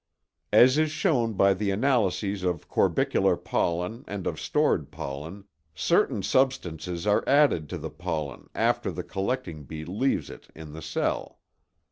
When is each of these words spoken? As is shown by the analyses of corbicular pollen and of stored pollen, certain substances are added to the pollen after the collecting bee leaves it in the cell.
As 0.51 0.79
is 0.79 0.89
shown 0.89 1.33
by 1.33 1.53
the 1.53 1.69
analyses 1.69 2.41
of 2.41 2.67
corbicular 2.67 3.37
pollen 3.37 4.03
and 4.07 4.25
of 4.25 4.41
stored 4.41 4.89
pollen, 4.89 5.43
certain 5.75 6.23
substances 6.23 7.05
are 7.05 7.23
added 7.27 7.69
to 7.69 7.77
the 7.77 7.91
pollen 7.91 8.49
after 8.55 8.91
the 8.91 9.03
collecting 9.03 9.63
bee 9.63 9.85
leaves 9.85 10.31
it 10.31 10.47
in 10.55 10.73
the 10.73 10.81
cell. 10.81 11.37